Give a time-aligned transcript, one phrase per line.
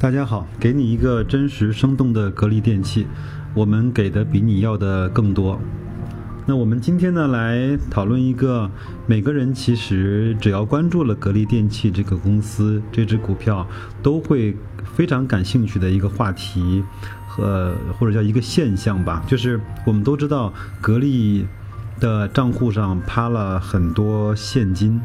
[0.00, 3.04] 大家好，给你一个真实生动的格力电器，
[3.52, 5.58] 我们给的比你要的更多。
[6.46, 8.70] 那我们今天呢，来讨论一个
[9.08, 13.66] 每个人其实只要关注了格力电器这个公司这只股票，
[14.00, 14.56] 都会
[14.94, 16.80] 非常感兴趣的一个话题
[17.26, 21.44] 和或者叫一个现象吧，就是我们都知道格力
[21.98, 25.00] 的账户上趴了很多现金。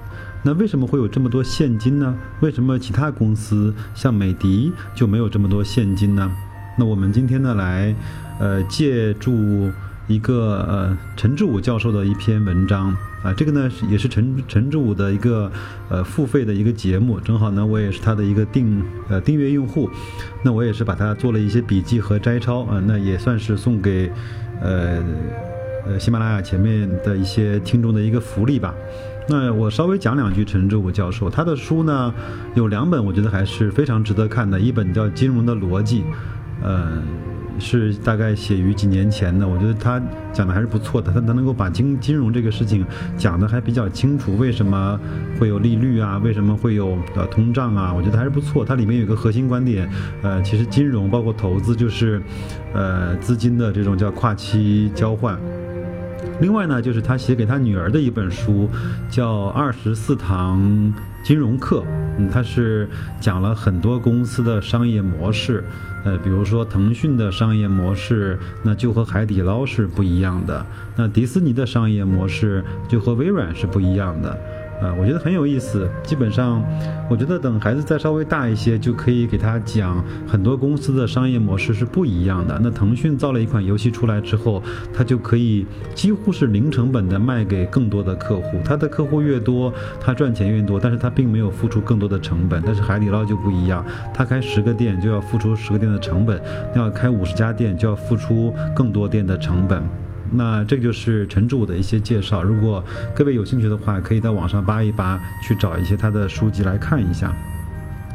[0.46, 2.14] 那为什么会有这么多现金呢？
[2.42, 6.30] 为什么其他公司像美的就没有这么多现金呢？
[6.78, 7.96] 那我们今天呢，来，
[8.40, 9.72] 呃，借助
[10.08, 12.90] 一个呃陈志武教授的一篇文章
[13.24, 15.50] 啊，这个呢也是陈陈志武的一个
[15.88, 19.90] 呃付费的一个节目，正好呢我也是他的一个订呃订阅用户，
[20.44, 24.12] 那我也是把它做了一些笔记和摘抄啊，那也算是送给
[24.62, 25.02] 呃
[25.88, 28.74] 呃喜马拉雅前面的一些听众的一个福利吧。
[29.28, 32.14] 那我稍微讲两句陈志武教授，他的书呢
[32.56, 34.60] 有两本，我觉得还是非常值得看的。
[34.60, 36.02] 一本叫《金融的逻辑》，
[36.62, 37.02] 呃，
[37.58, 40.02] 是大概写于几年前的，我觉得他
[40.34, 41.10] 讲的还是不错的。
[41.12, 42.86] 他他能够把金金融这个事情
[43.16, 45.00] 讲的还比较清楚，为什么
[45.40, 46.18] 会有利率啊？
[46.18, 47.94] 为什么会有呃通胀啊？
[47.94, 48.66] 我觉得还是不错。
[48.66, 49.90] 它里面有个核心观点，
[50.22, 52.22] 呃，其实金融包括投资就是，
[52.74, 55.40] 呃，资金的这种叫跨期交换。
[56.44, 58.70] 另外呢，就是他写给他女儿的一本书，
[59.10, 61.78] 叫《二十四堂金融课》。
[62.20, 62.86] 嗯，他是
[63.22, 65.64] 讲了很多公司的商业模式，
[66.04, 70.62] 呃，比如说腾讯的商业模式，那就和海底捞是不一样的；
[70.98, 74.38] 那迪士尼的商业模式就和微软是不一样的。
[74.82, 75.90] 啊，我觉得很有意思。
[76.04, 76.62] 基本上，
[77.10, 82.60] 我觉得等孩子再稍微大一些，就可以给他讲很多公司的商业模式是不一样的。
[82.62, 84.62] 那腾讯造了一款游戏出来之后，
[84.94, 88.60] 他就可以几乎是零成本的卖给更多的客户。
[88.66, 92.62] 他的客户越多，他赚钱越多，但是他并没有付出更多的成本。
[92.66, 96.42] 但是海底捞就不一样，他开十个店就要付出十个店的成本，
[96.76, 99.82] 要开五十家店就要付出更多店的成本。
[100.34, 102.42] 那这就是陈志武的一些介绍。
[102.44, 102.84] 如果
[103.16, 107.34] 各位有兴趣的话，可以在网上扒一扒，去找一些他的书籍来看一下。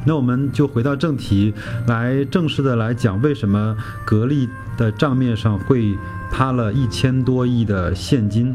[0.04, 1.52] 那我们就回到正题，
[1.86, 5.96] 来正式的来讲，为什么格力的账面上会
[6.30, 8.54] 趴了一千多亿的现金？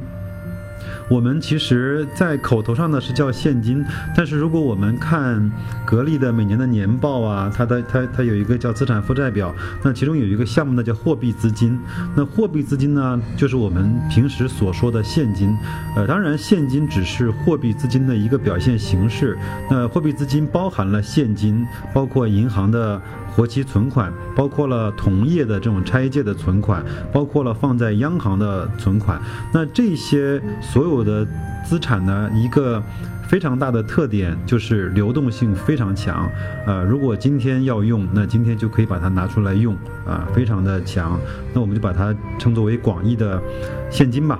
[1.09, 3.83] 我们其实，在口头上呢是叫现金，
[4.15, 5.51] 但是如果我们看
[5.85, 11.79] 格力的每年的年报啊，它的它它有一个叫资产负债表，那其中有一个项目呢叫货币资金。
[12.15, 15.55] 那货币资金呢，就是我们平时所说的现金。
[15.95, 19.37] 呃，当然现金只是货币资金的一个表现形式。
[19.69, 23.01] 那货币资金包含了现金，包括银行的。
[23.35, 29.19] 活期存款包括了同业的这种拆借的存款，包括了放在央行的存款。
[29.51, 31.25] 那这些所有的
[31.65, 32.81] 资产呢，一个
[33.27, 36.29] 非常大的特点就是流动性非常强。
[36.67, 41.19] 呃，如果今天要用，那今天就可以把它拿出来用，啊，非常的强。
[41.53, 43.41] 那我们就把它称作为广义的
[43.89, 44.39] 现金吧。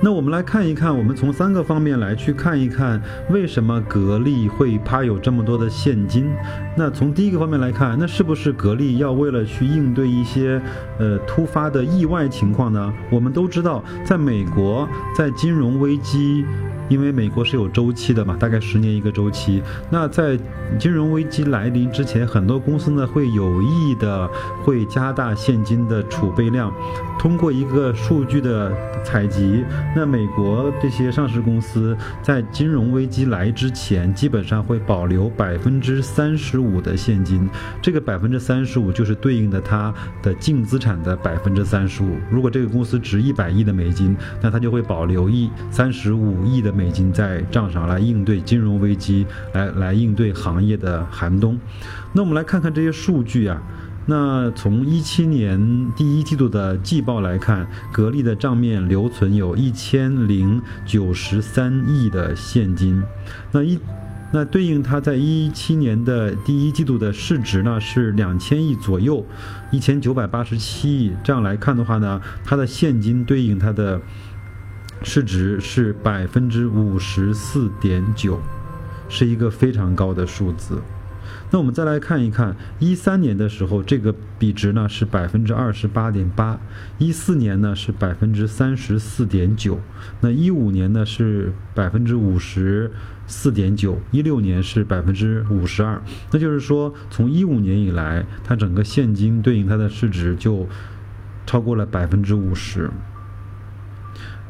[0.00, 6.30] 那我们来看一看，我们从三个方面来去看一看，为什么格力会趴有这么多的现金？
[6.76, 10.62] 那从第一个方面来看，那是不是格力要为了去应对一些
[11.00, 12.92] 呃突发的意外情况呢？
[13.10, 16.44] 我们都知道，在美国，在金融危机。
[16.88, 19.62] 因为美国是有周期的嘛，大概十年一个周期。
[19.90, 20.38] 那在
[20.78, 24.28] 金融危机来临之前，很多公司呢会有意的
[24.64, 26.72] 会加大现金的储备量。
[27.18, 28.72] 通过一个数据的
[29.04, 37.48] 采集，那美国这些上市公司在金融危机来之前，基本上会保留百分之三十五的现金。
[37.82, 42.16] 这个百分之三十五就是对应的它的净资产的百分之三十五。
[42.30, 46.72] 如果这个公司值一百亿的美金，那它就会保留一三十五亿的。
[46.78, 51.58] 美金在账上来应对金融危机，来来应对行业的寒冬。
[52.12, 53.60] 那我们来看看这些数据啊。
[54.06, 55.58] 那从一七年
[55.96, 63.02] 第一季度的季报来看，格力的账面留存有一千零九十三亿的现金。
[63.50, 63.76] 那一
[64.30, 69.26] 那对应它在一七年的第一季度的市值呢是两千亿左右，
[69.72, 71.12] 一千九百八十七亿。
[71.24, 74.00] 这样来看的话呢，它的现金对应它的。
[75.02, 78.40] 市值是百分之五十四点九，
[79.08, 80.80] 是一个非常高的数字。
[81.50, 86.58] 那我们再来看一看，一三年的时候，这个比值呢是百分之二十八点八，
[86.98, 89.78] 一四年呢是百分之三十四点九，
[90.20, 92.90] 那一五年呢是百分之五十
[93.26, 96.02] 四点九，一六年是百分之五十二。
[96.32, 100.66] 那就是说，从一五年以来，它整个现金对应它的市值就
[101.46, 102.90] 超过了百分之五十。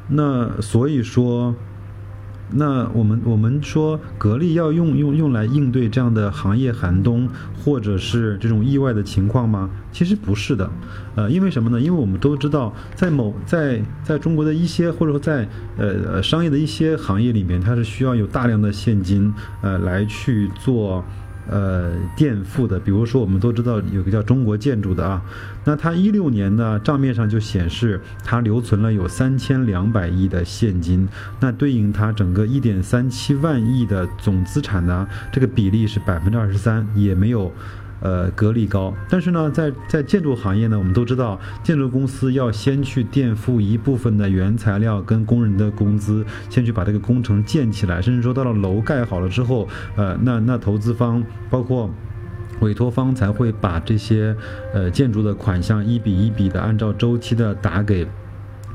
[0.08, 1.54] 那所以说，
[2.50, 7.28] 那我们我们说格力要用用用来应对这样的行业寒冬，
[7.62, 9.68] 或者是这种意外的情况吗？
[9.92, 10.70] 其实不是的，
[11.14, 11.78] 呃，因为什么呢？
[11.78, 15.46] 因为我们都知道，在某在在中国的一些或者说在
[15.76, 21.04] 呃商业的一些行业里面，它是需要有大量的现金呃来去做。
[21.48, 25.22] 呃，垫付的，比如说我们都知道有个叫中国建筑的啊，
[25.64, 31.08] 那它一六年呢账面上就显示它留存了有三千两百亿的现金，
[31.40, 37.52] 那对应它整个一点三七万亿的总资产呢，这个比例是百分之二十三，也没有。
[38.00, 51.90] 呃，格力高，但是呢，在在建筑行业呢，我们都知道，建筑公司要先去垫付一部分的原材料跟工人的工资，先去把这个工程建起来，甚至说到了楼盖好了之后，呃，那那投资方包括
[52.60, 54.34] 委托方才会把这些
[54.72, 58.06] 呃建筑的款项一笔一笔的按照周期的打给。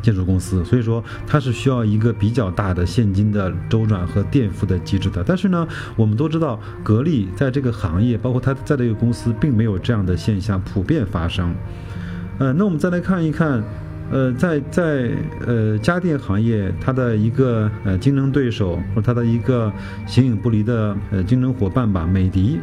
[0.04, 5.24] 建筑公司，所以说它是需要一个比较大的现金的周转和垫付的机制的。
[5.26, 11.56] 但是呢，我们都知道，格力在这个行业，包括它在这个公司，并没有这样的现象普遍发生。
[12.38, 13.64] 呃，那我们再来看一看，
[14.12, 15.12] 呃，在在
[15.48, 19.72] 呃家电行业，它的一个呃竞争对手或者它的一个
[20.06, 22.60] 形影不离的呃竞争伙伴吧，美的。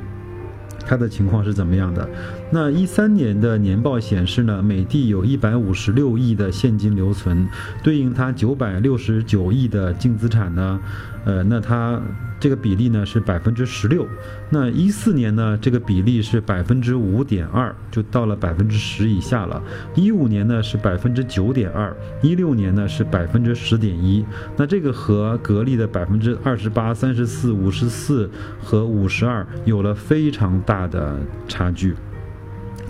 [0.87, 2.09] 它的情况是怎么样的？
[2.51, 7.49] 那一三年的年报显示呢，美的有一百五十六亿的现金留存，
[7.83, 10.81] 对应它九百六十九亿的净资产呢，
[11.25, 12.01] 呃，那它。
[12.41, 14.09] 这个比例呢是百分之十六，
[14.49, 19.63] 那一四年呢这个比例是百分之五点二，就到了百分之十以下了。
[19.95, 24.25] 一五年呢是百分之九点二，一六年呢是百分之十点一。
[24.57, 31.95] 那这个和格力的百分之二十八、三十四、五十四和五十二有了非常大的差距。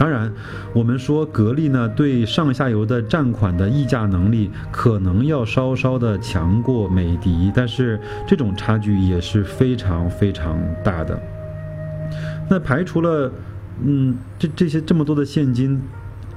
[0.00, 0.32] 当然，
[0.72, 11.20] 我们说格力呢，对上下游的占款的议价能力可能要稍稍的强过美的，但是这种差距也是非常非常大的。
[12.48, 13.30] 那排除了，
[13.84, 15.78] 嗯，这这些这么多的现金，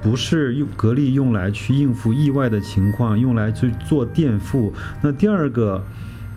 [0.02, 4.74] 不是用格力用来去应付意外的情况，用来去做垫付。
[5.00, 5.82] 那第二个。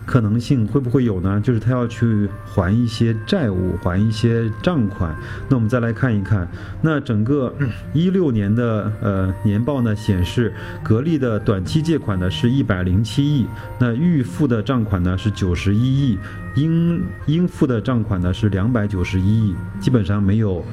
[0.08, 1.38] 可能性会不会有呢？
[1.38, 5.14] 就是他要去还一些债务，还一些账款。
[5.50, 6.48] 那我们再来看一看，
[6.80, 7.54] 那整个
[7.92, 13.46] 一六年的呃年报呢，显示格力的短期借款呢是一百零七亿，
[13.78, 16.18] 那预付的账款呢是九十一亿，
[16.56, 20.64] 应应付的账款呢是两百九十一亿，基本上没有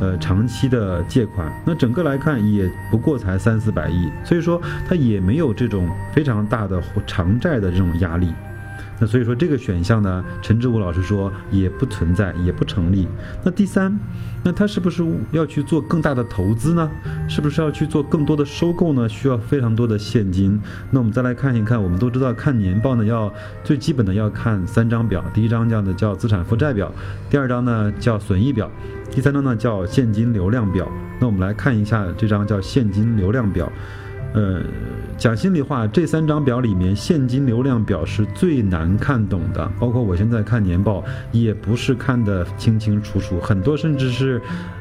[0.00, 1.48] 呃长期的借款。
[1.64, 8.32] 那整个来看也不过才三四百亿，所以说它也没有这种非常大的偿债的这种压力。
[9.00, 13.08] 那所以说这个选项呢，陈志武老师说也不存在，也不成立。
[13.42, 13.98] 那第三，
[14.44, 15.02] 那他是不是
[15.32, 16.90] 要去做更大的投资呢？
[17.26, 19.08] 是不是要去做更多的收购呢？
[19.08, 20.60] 需要非常多的现金。
[20.90, 23.32] 那我们再来看一看，我们都知道看年报呢，要
[23.64, 26.92] 最基本的要看三张表，第一张叫的叫资产负债表，
[27.30, 28.70] 第二张呢叫损益表，
[29.10, 30.86] 第三张呢叫现金流量表。
[31.18, 33.72] 那我们来看一下这张叫现金流量表。
[34.32, 34.62] 呃，
[35.18, 39.68] 讲心里话，这三张表里面，现金流量表是最难看懂的。
[39.78, 44.40] 包括我现在看年报，也不是看得清清楚楚，很多甚至是，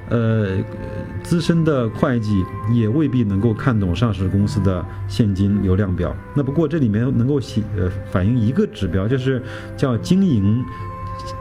[0.10, 0.58] 呃，
[1.24, 6.16] 资深的会计也未必能够看懂上市公司的现金流量表。
[6.36, 9.42] 那不过这里面能够写呃反映一个指标，就是
[9.76, 10.64] 叫经营。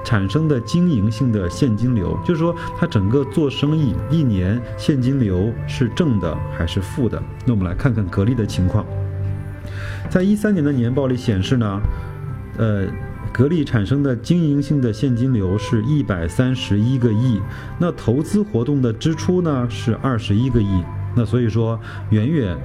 [0.04, 7.22] 产生的经营性的现金流，就是说它整个做生意一年现金流是正的还是负的？
[7.44, 8.84] 那我们来看看格力的情况，
[10.08, 11.80] 在一三年的年报里显示呢，
[12.56, 12.86] 呃，
[13.32, 17.40] 格力产生的经营性的现金流是一百三十一个亿，
[17.78, 20.82] 那投资活动的支出呢是二十一个亿，
[21.14, 21.78] 那所以说
[22.10, 22.56] 远远。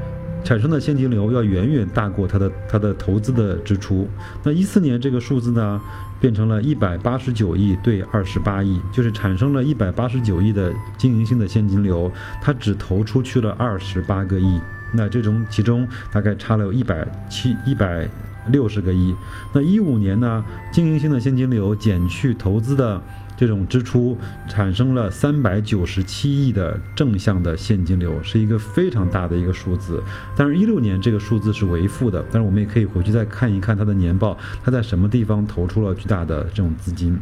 [0.44, 4.10] 产生的现金流要远远大过它的它的投资的支出。
[4.44, 5.80] 那一四年这个数字呢，
[6.24, 12.10] 变成了一百八十九亿对二十八亿，就是产生了一百八十九亿的经营性的现金流，
[12.42, 14.58] 它只投出去了二十八个亿。
[14.94, 18.08] 那这种其中大概差了有一百七一百
[18.48, 19.14] 六十个亿。
[19.52, 23.02] 那一五年呢，经营性的现金流减去投资的。
[23.44, 30.02] 这种支出产生了三百九十七亿的正向的现金流，是一个非常大的一个数字。
[30.34, 32.24] 但是，一六年这个数字是为负的。
[32.32, 37.20] 但是，我们也可以回去再看一看它的年报，它在什么地方投出了巨大的这种资金。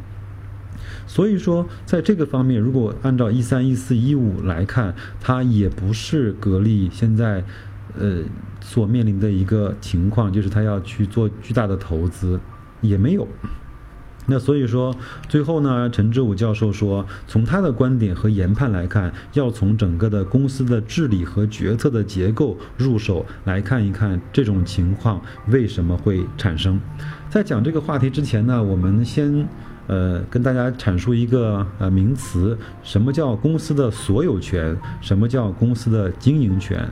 [1.07, 7.43] 所以说，在这个方面，如果按照一三一四一五来看，它也不是格力现在
[7.97, 8.21] 呃
[8.61, 12.39] 所面临的一个情况，就是它要去做巨大的投资，
[12.79, 13.27] 也没有。
[14.31, 14.95] 那所以说，
[15.27, 26.79] 最后呢，陈志武教授说，从他的观点和研判来看，要从整个的公司的治理和决策的结构入手来看一看这种情况为什么会产生。
[27.29, 29.45] 在讲这个话题之前呢，我们先
[29.88, 36.89] 呃跟大家阐述一个呃名词，什么叫公司的所有权，什么叫公司的经营权。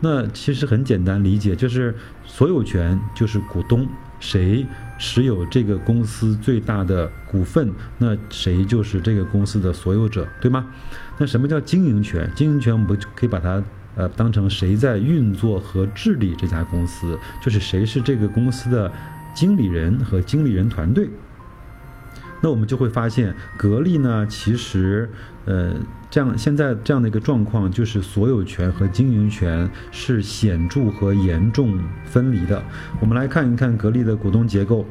[0.00, 1.94] 那其实很简单理解，就是
[2.26, 3.88] 所有权就是股东。
[4.20, 4.64] 谁
[4.98, 10.66] 持有这个公司最大的股份，那谁就是这个公司的所有者，对吗？
[11.18, 12.30] 那什么叫经营权？
[12.34, 13.62] 经营权我们可以把它
[13.94, 18.90] 呃当成谁在运作和治理这家公司，就是谁是这个公司的
[19.34, 21.08] 经理人和经理人团队。
[22.42, 25.08] 那我们就会发现，格力呢，其实，
[25.44, 25.72] 呃，
[26.10, 32.60] 这样现在这样的一个状况，就是所有权和经营权是显著和严重分离的。
[33.00, 34.84] 我们来看一看格力的股东结构。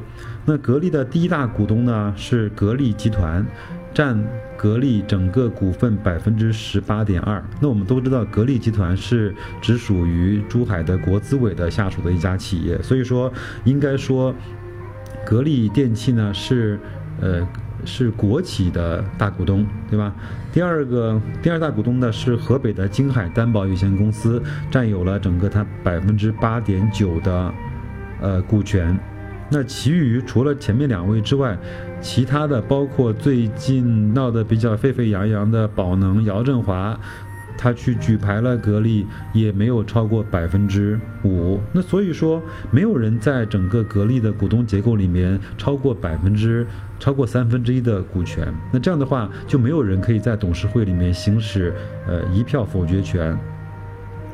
[0.46, 3.46] 那格力的第一大股东呢是格力集团，
[3.92, 4.18] 占
[4.56, 7.44] 格力整个股份百分之十八点二。
[7.60, 13.30] 那我们都知道，格力集团是只属于珠海的国资委的下属的一家企业，所以说，
[13.64, 14.34] 应该说，
[15.26, 16.80] 格力电器呢是。
[17.20, 17.46] 呃，
[17.84, 20.14] 是国企的大股东，对吧？
[20.52, 27.54] 第二个，第二大股东呢是河北的京海担保有限公司，占有了整个它百分之八点九的
[28.20, 28.98] 呃股权。
[29.50, 31.56] 那其余除了前面两位之外，
[32.00, 36.98] 其他的包括最近闹得比较沸沸扬扬的宝能姚振华。
[37.58, 41.60] 他去举牌了，格力也没有超过百分之五。
[41.72, 42.42] 那所以说，
[42.72, 46.66] 没有人在整个格力的股东结构里面超过百分之
[47.02, 48.46] 超过三分之一的股权。
[48.72, 51.74] 那这样的话，就没有人可以在董事会里面行使
[52.06, 53.36] 呃一票否决权。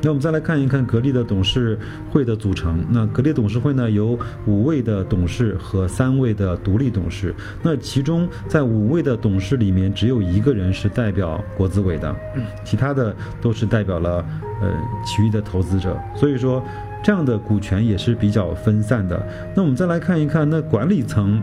[0.03, 1.79] 那我们再来看一看格力的董事
[2.11, 2.85] 会的组成。
[2.91, 7.33] 那格力董事会呢，有五位的董事和三位的独立董事。
[7.63, 12.15] 那其中在五位的董事里面，只有一个人是代表国资委的，
[12.63, 14.23] 其他的都是代表了
[14.61, 14.71] 呃
[15.03, 15.99] 其余的投资者。
[16.15, 16.63] 所以说，
[17.03, 19.19] 这样的股权也是比较分散的。
[19.55, 21.41] 那我们再来看一看，那管理层。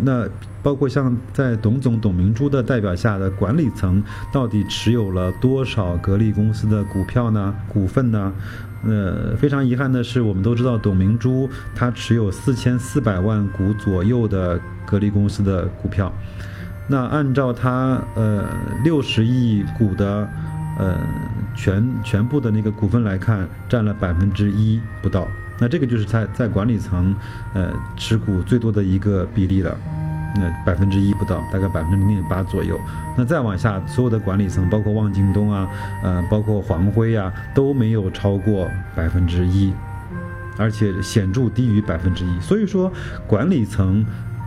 [0.00, 0.28] 那
[0.62, 7.54] 包括像在董总董明珠的代表下的管理层，到底持有了多少格力公司的股票呢？
[7.68, 8.32] 股份呢？
[8.86, 16.12] 呃，非常遗憾的是，我们都知道董明珠她持有四千四百万股左右的格力公司的股票。
[16.86, 18.44] 那按照她呃
[18.82, 20.28] 六十亿股的
[20.78, 20.98] 呃
[21.54, 25.26] 全全部的那个股份来看，占了百分之一不到。
[25.58, 27.14] 那这个就是在在管理层，
[27.54, 29.76] 呃，持股最多的一个比例了，
[30.36, 32.78] 那百分之一不到，大概百分之零点八左右。
[33.16, 35.68] 那再往下，所有的管理层，包括汪京东啊，
[36.02, 39.72] 呃，包括黄辉啊，都没有超过百分之一，
[40.58, 42.40] 而且显著低于百分之一。
[42.40, 42.92] 所以说，
[43.26, 44.04] 管理层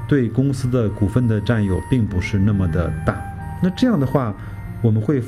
[0.10, 3.16] 对公司的股份的占有并不是那么的大。
[3.64, 4.34] 那这样的话，
[4.82, 5.24] 我们会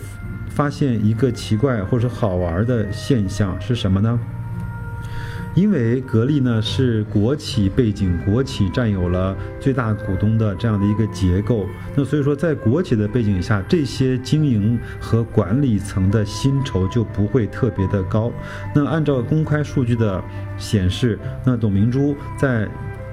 [0.50, 4.20] 发现一个奇怪或者好玩的现象是什么呢？
[5.56, 11.66] 因为格力呢是国企背景，国企占有了最大股东的这样的一个结构，
[11.96, 18.32] 那所以说在国企的背景下，这些经营和管理层的薪酬就不会特别的高。
[18.74, 20.24] 那按照公开数据的
[20.58, 22.68] 显示，那董明珠在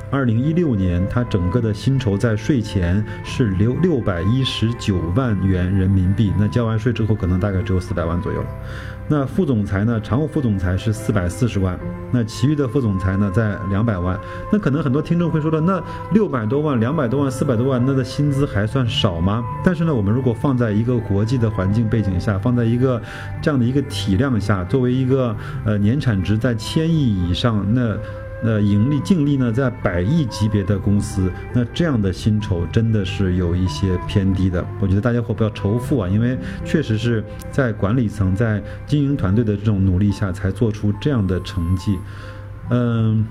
[0.08, 8.44] 二零一六年，她整个的薪酬在税前是六六百一十九万元人民币，那交完税之后，可能大概只有四百万左右。
[9.08, 10.00] 那副总裁呢？
[10.02, 11.78] 常务副总裁是四百四十万，
[12.12, 14.18] 那其余的副总裁呢，在两百万。
[14.52, 15.80] 那可能很多听众会说了，那
[16.12, 19.44] 六百多万、两百多万、四百多万，那的薪资还算少吗？
[19.64, 23.00] 但是呢，我们如果放在一个国际的环境背景下，放在一个
[23.40, 25.34] 这样的一个体量下，作为一个
[25.64, 27.96] 呃年产值在千亿以上，那。
[28.46, 34.64] 那盈利净利呢，在百亿级别的公司，那这样的薪酬真的是有一些偏低的。
[34.78, 41.98] 我觉得大家伙不要仇富啊，因为确实是在管理层、在经营团队的这种努力下，才做出这样的成绩。
[42.70, 43.26] 嗯。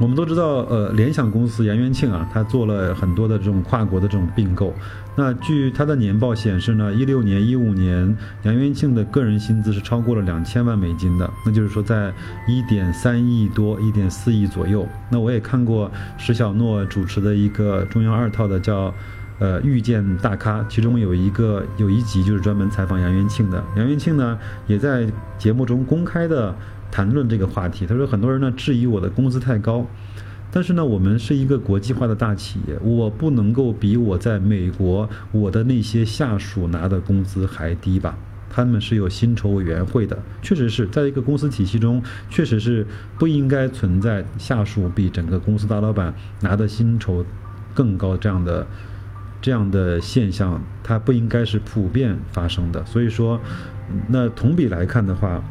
[0.00, 4.74] 我们都知道，呃，联想公司杨元庆啊，他做了很多的这种跨国的这种并购。
[5.16, 12.12] 那据他的年报显示呢，一六年、一五年，杨元庆的个人薪资是超过了两千万美金的，那就是说在
[12.48, 14.86] 一点三亿多、一点四亿左右。
[15.10, 18.92] 那我也看过石小诺主持的一个中央二套的叫，
[19.38, 23.62] 呃，遇见大咖，其中有一个有一集就是专门采访杨元庆的。
[23.76, 25.06] 杨元庆呢，也在
[25.38, 26.54] 节目中公开的。
[26.90, 29.84] 谈论这个话题，他说很多人呢质疑我的工资太高，
[30.54, 38.16] 但是呢，我们是一个国际化的大企业，我不能够比我在美国我的那些下属拿的工资还低吧？
[38.48, 42.86] 他们是有薪酬委员会的，确实是在一个公司体系中，确实是
[43.18, 47.26] 不应该存在下属比整个公司大老板拿的薪酬
[47.74, 48.64] 更高这样的
[49.42, 52.84] 这样的现象，它不应该是普遍发生的。
[52.84, 53.40] 所以说，
[54.06, 55.42] 那同比来看的话，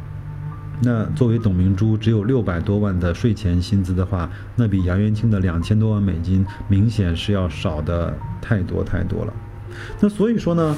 [0.84, 9.32] 那作为董明珠只有六百多万的税前薪资的话，那比杨元庆的两千多万美金明显是要少的太多太多了。
[10.00, 10.76] 那所以说呢？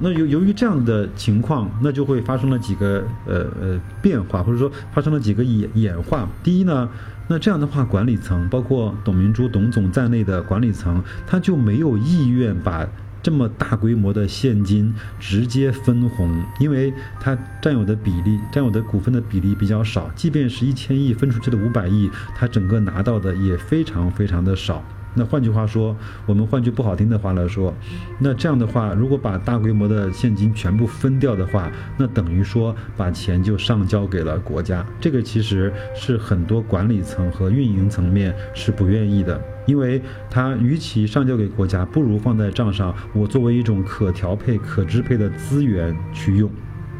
[0.00, 6.28] 那由由于这样的情况，那就会发生了几个呃呃变化，或者说发生了几个演演化。
[6.42, 6.88] 第一呢，
[7.28, 12.84] 那这样的话，管理层包括董明珠董总在内的管理层，他就没有意愿把
[13.22, 24.82] 这么大规模的现金直接分红，因为他占有的比例、占有的股份的比例比较少，即便是一千亿分出去的五百亿，他整个拿到的也非常非常的少。
[25.14, 27.74] 那换句话说，我们换句不好听的话来说，
[28.18, 34.84] 那这样的话，如果把大规模的现金全部分掉的话，那等于说把钱就上交给了国家。
[34.98, 40.00] 这个其实是很多管理层和运营层面是不愿意的，因为
[40.30, 46.50] 他与其上交给国家，不如放在账上，我作为一种可调配、可支配的资源去用，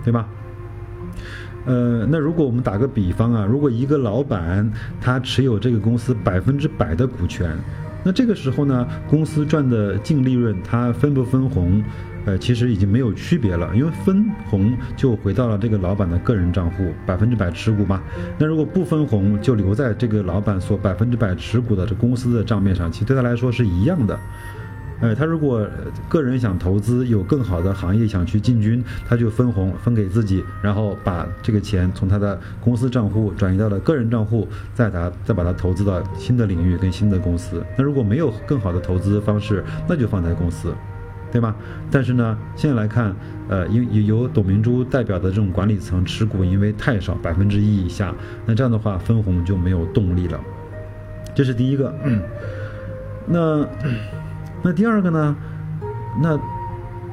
[0.04, 0.28] 对吧？
[1.64, 7.56] 呃，那如果我们打个比方啊，如果一个老板他持有这个公司百分之百的股权。
[8.04, 11.82] 那这个时候呢，公司赚的净利润，它分不分红，
[12.24, 18.02] 呃，其实已经没有区别了，因为分红就回到了这个老板的个人账户，百分之百持股嘛。
[18.38, 24.18] 那如果不分红，就留在这个老板所百分之百持股的这公司的账面上，其实对他来说是一样的。
[25.02, 25.66] 呃，他如果
[26.08, 37.60] 个人想投资，有更好的行业想去进军，他就分红分给自己，然后把这个钱从他的公司账户转移到了个人账户，再他再把它投资到新的领域跟新的公司。
[37.76, 40.72] 那如果没有更好的投资方式，那就放在公司，
[41.32, 41.52] 对吧？
[41.90, 43.12] 但是呢，现在来看，
[43.48, 48.14] 呃，因由董明珠代表的这种管理层持股因为太少，百分之一以下，
[48.46, 50.40] 那这样的话分红就没有动力了。
[51.34, 51.92] 这是第一个，
[53.26, 53.66] 那。
[54.62, 55.36] 那第二个呢？
[56.20, 56.38] 那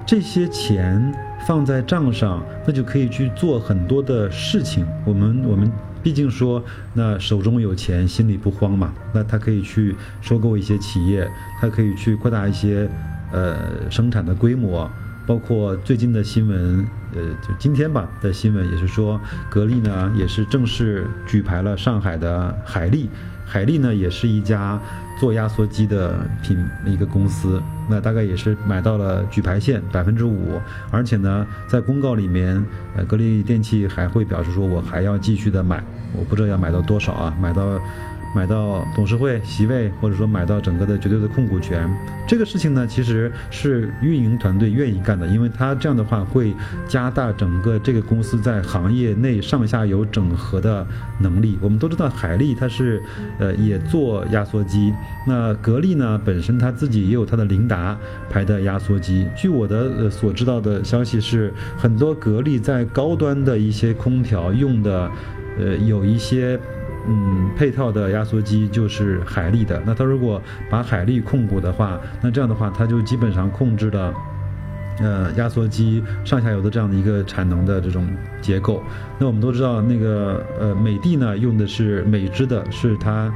[0.05, 1.13] 这些钱
[1.47, 4.85] 放在账上，那就可以去做很多的事情。
[5.05, 5.71] 我们我们
[6.03, 6.61] 毕竟说，
[6.93, 8.93] 那手中有钱，心里不慌嘛。
[9.13, 11.29] 那他可以去收购一些企业，
[11.61, 12.89] 他可以去扩大一些
[13.31, 14.89] 呃生产的规模。
[15.25, 23.09] 包括最近的新闻，呃，就今天吧的新闻也是说，格力呢也是正式举牌了上海的海力。
[23.45, 24.79] 海力呢也是一家。
[25.19, 35.84] 做压缩机的品一个公司，那大概也是买到了举牌线百分之五，而且呢，在公告里面，呃，格力电器还会表示说，我还要继续的买，
[36.17, 37.79] 我不知道要买到多少啊，买到。
[38.35, 41.89] 买到董事会席位，或者说买到整个的绝对的控股权，
[42.27, 46.53] 这个事情呢，其实是运营团队愿意干的，因为他这样的话会
[46.87, 50.85] 加大整个这个公司在行业内上下游整合的
[51.19, 51.57] 能力。
[51.59, 53.01] 我们都知道海力它是，
[53.39, 54.93] 呃，也做压缩机，
[55.25, 57.97] 那格力呢本身它自己也有它的凌达
[58.29, 59.27] 牌的压缩机。
[59.35, 65.09] 据我的呃所知道的消息是，很多格力在高端的一些空调用的，
[65.57, 66.59] 呃，有一些。
[67.12, 69.82] 嗯，配套的压缩机就是海力的。
[69.84, 74.13] 那他如果把海力控股的话，那这样的话，他就基本上控制了，
[75.00, 78.08] 呃，压缩机上下游的这样的一个产能的这种
[78.41, 78.84] 结构。
[79.17, 83.34] 那我们都知道，那个呃，美的呢用的是美芝的，是它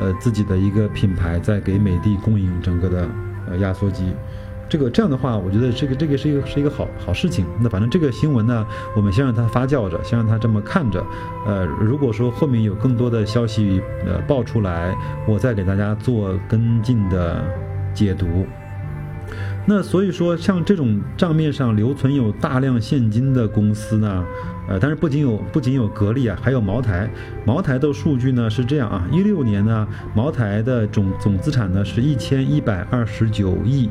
[0.00, 3.08] 呃自己的一个品牌在给美的供应整个的
[3.48, 4.02] 呃压缩机。
[4.68, 7.46] 这个这样的话，我觉得这个这个是一个是一个好好事情。
[7.60, 11.04] 那反正这个新闻呢，我们先让它发酵着，先让它这么看着。
[11.46, 14.96] 呃，如果说后面有更多的消息呃爆出来，
[15.28, 17.44] 我再给大家做跟进的
[17.94, 18.46] 解读。
[19.68, 24.24] 那所以说，像这种账面上留存有大量现金的公司呢，
[24.68, 27.08] 呃，但是不仅有不仅有格力啊，还有茅台。
[27.44, 33.90] 茅台的数据呢是这样啊，一六年呢，茅台的总总资产呢是一千一百二十九亿。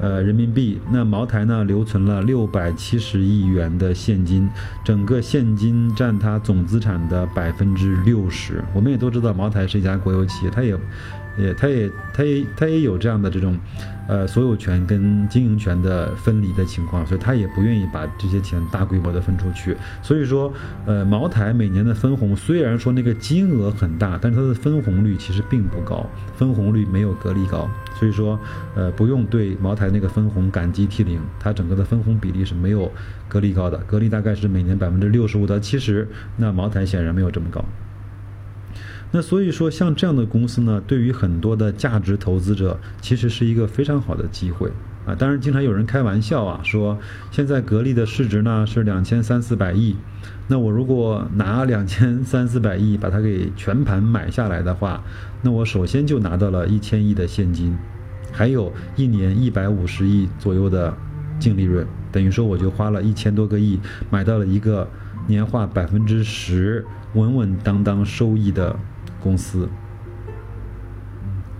[0.00, 4.48] 呃，人民币那茅台呢，留存了六百七十亿元的现金，
[4.84, 8.62] 整个现金占它总资产的百分之六十。
[8.74, 10.76] 我们也都知道，茅台是一家国有企业，它也。
[11.38, 13.58] 也，他也，他也，他也有这样的这种，
[14.08, 19.76] 呃，所有权跟经营权的分离的情况，所以他也不愿意把这些钱大规模的分出去。
[20.02, 20.50] 所以说，
[20.86, 27.68] 呃，茅台每年的分红虽然说那个金额很大，但是它的分红率其实并不高，分红率没有格力高。
[27.98, 28.38] 所以说，
[28.74, 32.92] 呃，不用对茅台那个分红感激涕零，它整个的分红比例是没有
[33.28, 33.78] 格力高的。
[33.78, 36.06] 格力大概是每年百分之六十五到七十，
[36.36, 37.64] 那茅台显然没有这么高。
[39.12, 44.70] 那所以说，像这样的公司呢，对于很多的价值投资者，其实是一个非常好的机会
[45.06, 45.14] 啊。
[45.14, 46.98] 当然，经常有人开玩笑啊，说
[47.30, 49.96] 现在格力的市值呢是两千三四百亿，
[50.48, 55.02] 那我如果拿两千三四百亿把它给全盘买下来的话，
[55.42, 57.76] 那我首先就拿到了一千亿的现金，
[58.32, 60.94] 还有一年一百五十亿左右的
[61.38, 63.78] 净利润，等于说我就花了一千多个亿
[64.10, 64.88] 买到了一个
[65.26, 68.76] 年化百分之十稳稳当当收益的。
[69.18, 69.68] 公司，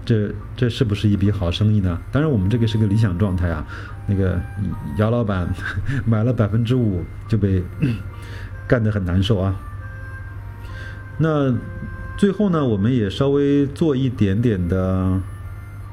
[0.05, 1.99] 这这是不是一笔好生意呢？
[2.13, 3.67] 当然，我们这个是个理想状态啊。
[4.07, 4.41] 那个
[4.99, 5.49] 姚老板
[6.07, 7.61] 买了百分之五就被
[8.67, 9.55] 干得很难受啊。
[11.19, 11.55] 那
[12.17, 15.21] 最后呢，我们也稍微做一点点的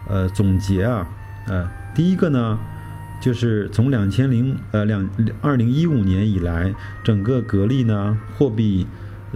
[0.08, 1.08] 呃总结啊。
[1.48, 2.60] 呃，第一个呢，
[3.22, 5.10] 就是从两千零呃两
[5.42, 8.88] 二零一五年以来，整个格力呢货币。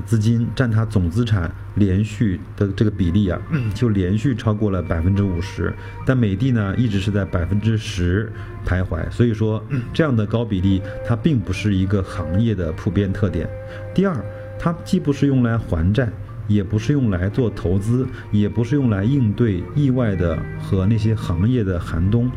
[0.05, 3.41] 资金占它总资产连续的这个比例啊，
[3.73, 5.73] 就连续超过了百分之五十，
[6.05, 8.31] 但美的呢一直是在百分之十
[8.65, 13.49] 徘徊，所以说这样的高比例它并不是一个行业的普遍特点。
[13.93, 14.15] 第二，
[14.59, 16.07] 它既不是用来还债，
[16.47, 22.29] 也不是用来做投资，也不是用来应对意外的和那些行业的寒冬，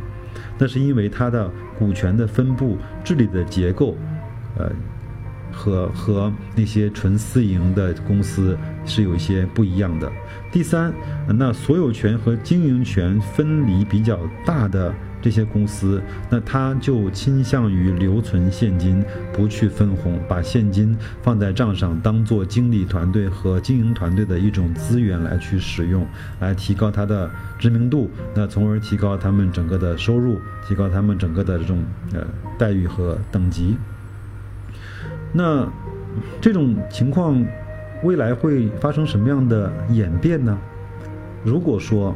[0.59, 3.97] 那是因为它的股权的分布治理的结构，
[4.57, 4.71] 呃。
[5.53, 10.11] 和和那些纯私营的公司是有一些不一样的。
[10.53, 10.93] 第三，
[11.29, 26.05] 那所有权和经营权分离比较大的这些公司，那它就倾向于留存现金，不去分红，把现金放在账上，当做经理团队和经营团队的一种资源来去使用，
[26.41, 32.27] 来提高它的知名度，那从而提高他们整个的收入，提高他们整个的这种呃
[32.59, 33.77] 待遇和等级。
[35.33, 35.67] 那
[36.41, 37.45] 这种情况
[38.03, 40.59] 未来会发生什么样的演变呢？
[41.45, 42.15] 如果说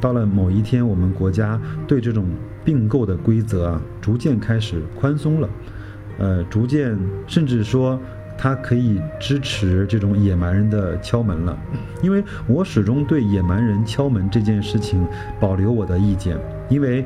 [0.00, 2.26] 到了某一天，我们国家对这种
[2.64, 5.48] 并购的规则啊，逐渐开始宽松了，
[6.18, 7.98] 呃，逐渐甚至说
[8.36, 11.56] 它可以支持这种野蛮人的敲门了，
[12.02, 15.06] 因为我始终对野蛮人敲门这件事情
[15.40, 16.36] 保留我的意见，
[16.68, 17.04] 因为。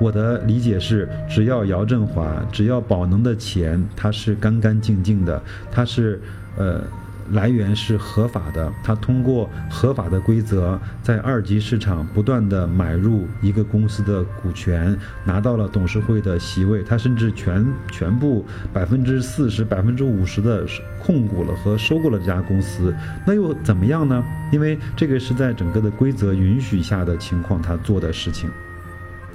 [0.00, 6.20] 我的理解是，只要姚振华，只要宝能的钱，它是干干净净的，它是，
[6.56, 6.80] 呃，
[7.32, 20.64] 来源是合法的，它通过合法的规则，在二级市场不断的买入一个公司的股权，拿到了董事会的席位，它甚至全全部百分之四十、百分之五十的
[21.02, 22.94] 控股了和收购了这家公司，
[23.26, 24.24] 那又怎么样呢？
[24.52, 28.48] 因为这个是在整个的规则允许下的情况，他做的事情。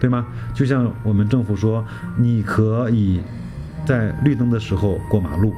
[0.04, 0.28] 对吗？
[0.54, 1.82] 就像我们政府说，
[2.18, 3.22] 你可以
[3.86, 5.54] 在绿灯的时候过马路，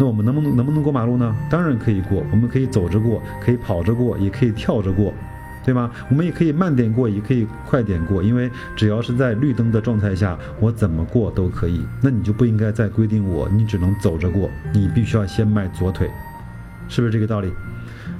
[0.00, 1.32] 那我们能不能能不能过马路呢？
[1.48, 5.14] 当然可以过，我们可以走着过，可以跑着过，也可以跳着过，
[5.64, 5.92] 对吗？
[6.10, 11.80] 我们也可以慢点过，也可以快点过，因为只要是在绿灯的状态下，我怎么过都可以。
[12.02, 16.10] 那你就不应该再规定我，你只能走着过，你必须要先迈左腿，
[16.88, 17.52] 是不是这个道理？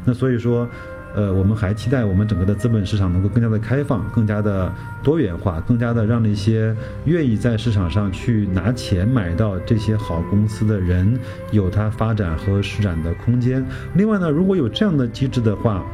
[0.05, 0.69] 那所以说。
[1.15, 6.75] 呃，我们还期待我们整个的资本市场能够更加的开放，更加的多元化，更加的让那些
[7.07, 11.19] 愿意在市场上去拿钱买到这些好公司的人
[11.51, 13.65] 有它发展和施展的空间。
[13.95, 15.85] 另外呢，如果有这样的机制的话，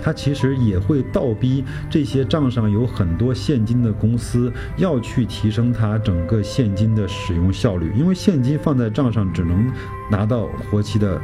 [0.00, 9.70] 它其实也会倒逼这些账上有很多现金的公司要去提升它整个现金的使用效率，因为现金放在账上只能
[10.10, 11.20] 拿到活期的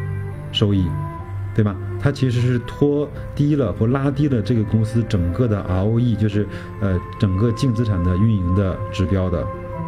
[0.53, 0.87] 收益。
[1.55, 1.77] 对吧？
[2.01, 6.47] 它其实是拖低了或拉低了这个公司整个的 ROE，就是
[6.81, 9.47] 呃整个净资产的运营的指标的，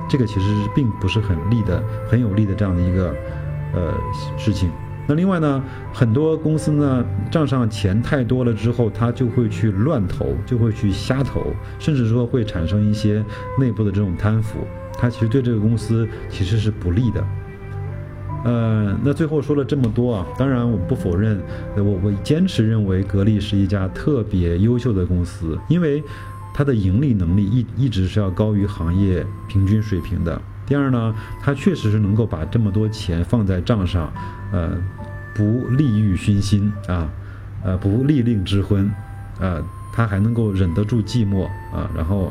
[0.08, 3.14] 这个其实并不是很利的、很有利的这样的一个
[3.74, 3.92] 呃
[4.38, 4.70] 事情。
[5.08, 13.24] 那另外呢，很多公司呢账上钱太多了之后，它就会去乱投，就会去瞎投，甚至说会产生一些
[13.58, 14.60] 内部的这种贪腐，
[14.98, 17.24] 它其实对这个公司其实是不利的。
[18.46, 21.42] 呃，那最后说了这么多啊，当然我不否认，
[21.76, 26.00] 我我坚持认为格力是一家特别优秀的公司，因为
[26.54, 30.40] 它的盈利能力一一直是要高于行业平均水平的。
[30.64, 34.12] 第二呢，它确实是能够把这么多钱放在账上，
[34.52, 34.76] 呃，
[35.34, 37.08] 不利欲熏心啊，
[37.64, 38.88] 呃，不利令智昏，
[39.40, 39.60] 啊，
[39.92, 42.30] 它还能够忍得住寂寞啊，然后。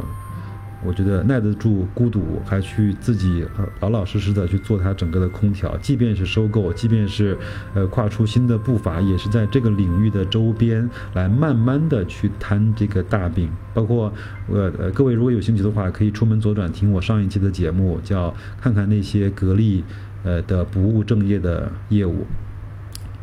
[0.85, 3.43] 我觉得耐得住孤独，还去自己
[3.79, 7.37] 老老实实的去做它整个的空调，即便是收购，即便是
[7.73, 13.49] 呃跨出新的步伐，也是在这个领域的周边来慢慢的去摊这个大饼。
[13.73, 14.13] 包括
[14.47, 19.83] 呃呃各位如果有兴趣的话，可以出门左转听我上一期的节目，叫看看那些格力
[20.23, 22.25] 呃的不务正业的业务。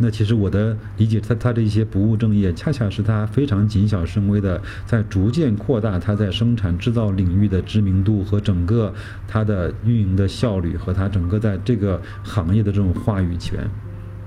[0.03, 8.93] 那其实我的理解，他他的一些不务正业，恰恰是他非常谨小慎微的，在逐渐扩大他在生产制造领域的知名度和整个
[9.29, 13.61] 他的运营的效率和他整个在这个行业的这种话语权，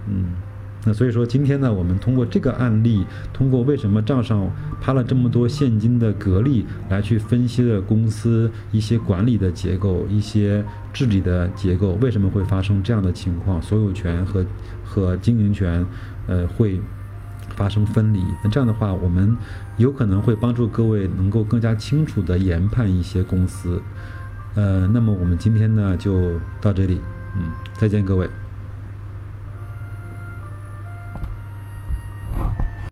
[0.10, 0.28] 嗯。
[0.88, 4.48] 那所以说，今天呢，我们通过这个案例，通过为什么账上
[4.80, 14.46] 趴了这么多现金的格力，来去分析的公司一些管理的结构、一些治理的结构，为什么会发生这样的情况，所有权和
[14.96, 15.86] 和经营权，
[16.26, 16.80] 呃，会
[17.58, 18.24] 发生分离。
[18.42, 19.36] 那这样的话，我们
[19.76, 23.82] 有可能会帮助各位能够更加清楚地研判一些公司。
[24.56, 27.02] 呃，那么我们今天呢就到这里，
[27.36, 28.30] 嗯，再见各位。